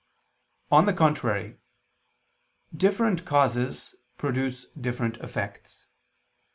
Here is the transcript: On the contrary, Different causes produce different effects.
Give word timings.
On 0.71 0.85
the 0.87 0.93
contrary, 0.95 1.57
Different 2.75 3.23
causes 3.23 3.93
produce 4.17 4.65
different 4.71 5.17
effects. 5.17 5.85